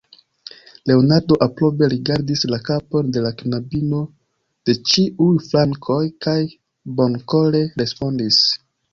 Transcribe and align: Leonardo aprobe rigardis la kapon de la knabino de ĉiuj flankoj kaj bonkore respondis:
Leonardo 0.91 1.35
aprobe 1.45 1.89
rigardis 1.91 2.45
la 2.53 2.57
kapon 2.69 3.11
de 3.17 3.21
la 3.25 3.31
knabino 3.41 3.99
de 4.69 4.75
ĉiuj 4.93 5.27
flankoj 5.51 5.99
kaj 6.27 6.33
bonkore 7.01 7.61
respondis: 7.83 8.41